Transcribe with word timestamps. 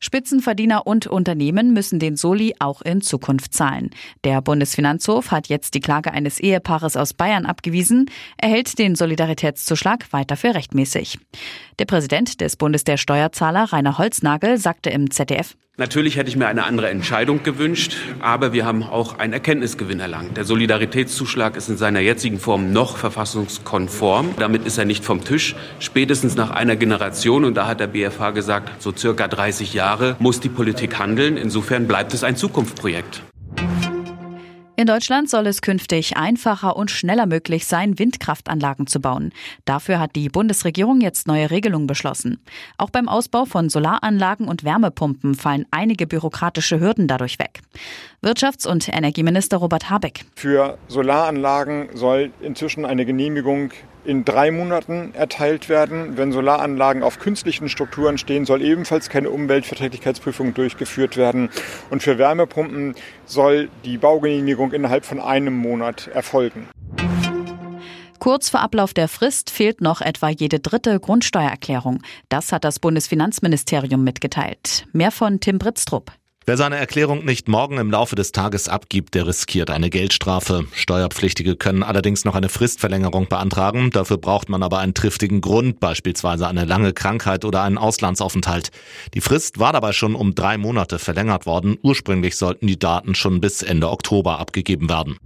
Spitzenverdiener 0.00 0.86
und 0.86 1.06
Unternehmen 1.06 1.72
müssen 1.72 1.98
den 1.98 2.16
Soli 2.16 2.54
auch 2.58 2.80
in 2.80 3.02
Zukunft 3.02 3.52
zahlen. 3.52 3.90
Der 4.24 4.40
Bundesfinanzhof 4.40 5.30
hat 5.30 5.48
jetzt 5.48 5.74
die 5.74 5.80
Klage 5.80 6.12
eines 6.12 6.40
Ehepaares 6.40 6.96
aus 6.96 7.12
Bayern 7.12 7.44
abgewiesen. 7.44 8.10
Er 8.38 8.48
hält 8.48 8.78
den 8.78 8.94
Solidaritätszuschlag 8.94 10.10
weiter 10.12 10.36
für 10.36 10.54
rechtmäßig. 10.54 11.18
Der 11.78 11.84
Präsident 11.84 12.40
des 12.40 12.56
Bundes 12.56 12.84
der 12.84 12.96
Steuerzahler, 12.96 13.64
Rainer 13.72 13.98
Holznagel, 13.98 14.56
sagte 14.56 14.88
im 14.88 15.10
ZDF, 15.10 15.54
Natürlich 15.80 16.18
hätte 16.18 16.28
ich 16.28 16.36
mir 16.36 16.46
eine 16.46 16.64
andere 16.64 16.90
Entscheidung 16.90 17.42
gewünscht, 17.42 17.96
aber 18.20 18.52
wir 18.52 18.66
haben 18.66 18.82
auch 18.82 19.18
einen 19.18 19.32
Erkenntnisgewinn 19.32 19.98
erlangt. 19.98 20.36
Der 20.36 20.44
Solidaritätszuschlag 20.44 21.56
ist 21.56 21.70
in 21.70 21.78
seiner 21.78 22.00
jetzigen 22.00 22.38
Form 22.38 22.70
noch 22.70 22.98
verfassungskonform. 22.98 24.34
Damit 24.38 24.66
ist 24.66 24.76
er 24.76 24.84
nicht 24.84 25.06
vom 25.06 25.24
Tisch. 25.24 25.56
Spätestens 25.78 26.36
nach 26.36 26.50
einer 26.50 26.76
Generation, 26.76 27.46
und 27.46 27.54
da 27.54 27.66
hat 27.66 27.80
der 27.80 27.86
BFH 27.86 28.32
gesagt, 28.32 28.82
so 28.82 28.92
circa 28.94 29.26
30 29.26 29.72
Jahre, 29.90 30.16
muss 30.20 30.38
die 30.38 30.48
Politik 30.48 31.00
handeln. 31.00 31.36
Insofern 31.36 31.88
bleibt 31.88 32.14
es 32.14 32.22
ein 32.22 32.36
Zukunftsprojekt. 32.36 33.22
In 34.76 34.86
Deutschland 34.86 35.28
soll 35.28 35.46
es 35.48 35.62
künftig 35.62 36.16
einfacher 36.16 36.76
und 36.76 36.92
schneller 36.92 37.26
möglich 37.26 37.66
sein, 37.66 37.98
Windkraftanlagen 37.98 38.86
zu 38.86 39.00
bauen. 39.00 39.32
Dafür 39.64 39.98
hat 39.98 40.14
die 40.14 40.28
Bundesregierung 40.28 41.00
jetzt 41.00 41.26
neue 41.26 41.50
Regelungen 41.50 41.88
beschlossen. 41.88 42.38
Auch 42.78 42.90
beim 42.90 43.08
Ausbau 43.08 43.44
von 43.44 43.68
Solaranlagen 43.68 44.46
und 44.46 44.62
Wärmepumpen 44.64 45.34
fallen 45.34 45.66
einige 45.72 46.06
bürokratische 46.06 46.78
Hürden 46.78 47.08
dadurch 47.08 47.38
weg. 47.40 47.59
Wirtschafts- 48.22 48.66
und 48.66 48.88
Energieminister 48.88 49.56
Robert 49.56 49.88
Habeck. 49.88 50.24
Für 50.36 50.78
Solaranlagen 50.88 51.88
soll 51.94 52.32
inzwischen 52.40 52.84
eine 52.84 53.06
Genehmigung 53.06 53.72
in 54.04 54.24
drei 54.24 54.50
Monaten 54.50 55.14
erteilt 55.14 55.68
werden. 55.68 56.16
Wenn 56.16 56.32
Solaranlagen 56.32 57.02
auf 57.02 57.18
künstlichen 57.18 57.68
Strukturen 57.68 58.18
stehen, 58.18 58.44
soll 58.44 58.62
ebenfalls 58.62 59.08
keine 59.08 59.30
Umweltverträglichkeitsprüfung 59.30 60.54
durchgeführt 60.54 61.16
werden. 61.16 61.50
Und 61.90 62.02
für 62.02 62.18
Wärmepumpen 62.18 62.94
soll 63.26 63.68
die 63.84 63.98
Baugenehmigung 63.98 64.72
innerhalb 64.72 65.04
von 65.04 65.20
einem 65.20 65.56
Monat 65.56 66.08
erfolgen. 66.08 66.68
Kurz 68.18 68.50
vor 68.50 68.60
Ablauf 68.60 68.92
der 68.92 69.08
Frist 69.08 69.48
fehlt 69.48 69.80
noch 69.80 70.02
etwa 70.02 70.28
jede 70.28 70.60
dritte 70.60 71.00
Grundsteuererklärung. 71.00 72.02
Das 72.28 72.52
hat 72.52 72.64
das 72.64 72.78
Bundesfinanzministerium 72.78 74.04
mitgeteilt. 74.04 74.86
Mehr 74.92 75.10
von 75.10 75.40
Tim 75.40 75.58
Britztrup. 75.58 76.12
Wer 76.50 76.56
seine 76.56 76.78
Erklärung 76.78 77.24
nicht 77.24 77.46
morgen 77.46 77.78
im 77.78 77.92
Laufe 77.92 78.16
des 78.16 78.32
Tages 78.32 78.68
abgibt, 78.68 79.14
der 79.14 79.24
riskiert 79.24 79.70
eine 79.70 79.88
Geldstrafe. 79.88 80.66
Steuerpflichtige 80.72 81.54
können 81.54 81.84
allerdings 81.84 82.24
noch 82.24 82.34
eine 82.34 82.48
Fristverlängerung 82.48 83.28
beantragen. 83.28 83.90
Dafür 83.92 84.18
braucht 84.18 84.48
man 84.48 84.64
aber 84.64 84.80
einen 84.80 84.92
triftigen 84.92 85.42
Grund, 85.42 85.78
beispielsweise 85.78 86.48
eine 86.48 86.64
lange 86.64 86.92
Krankheit 86.92 87.44
oder 87.44 87.62
einen 87.62 87.78
Auslandsaufenthalt. 87.78 88.70
Die 89.14 89.20
Frist 89.20 89.60
war 89.60 89.72
dabei 89.72 89.92
schon 89.92 90.16
um 90.16 90.34
drei 90.34 90.58
Monate 90.58 90.98
verlängert 90.98 91.46
worden. 91.46 91.76
Ursprünglich 91.84 92.36
sollten 92.36 92.66
die 92.66 92.80
Daten 92.80 93.14
schon 93.14 93.40
bis 93.40 93.62
Ende 93.62 93.88
Oktober 93.88 94.40
abgegeben 94.40 94.88
werden. 94.88 95.18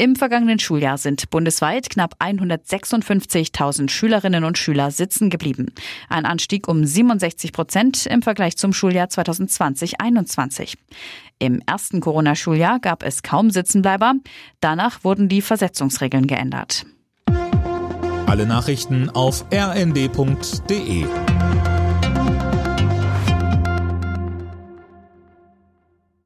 Im 0.00 0.14
vergangenen 0.14 0.60
Schuljahr 0.60 0.96
sind 0.96 1.28
bundesweit 1.28 1.90
knapp 1.90 2.14
156.000 2.20 3.90
Schülerinnen 3.90 4.44
und 4.44 4.56
Schüler 4.56 4.92
sitzen 4.92 5.28
geblieben. 5.28 5.72
Ein 6.08 6.24
Anstieg 6.24 6.68
um 6.68 6.84
67 6.84 7.52
Prozent 7.52 8.06
im 8.06 8.22
Vergleich 8.22 8.56
zum 8.56 8.72
Schuljahr 8.72 9.08
2020-21. 9.08 10.74
Im 11.40 11.60
ersten 11.66 12.00
Corona-Schuljahr 12.00 12.78
gab 12.78 13.02
es 13.02 13.24
kaum 13.24 13.50
Sitzenbleiber. 13.50 14.14
Danach 14.60 15.02
wurden 15.02 15.28
die 15.28 15.42
Versetzungsregeln 15.42 16.28
geändert. 16.28 16.86
Alle 18.26 18.46
Nachrichten 18.46 19.10
auf 19.10 19.46
rnd.de 19.52 21.06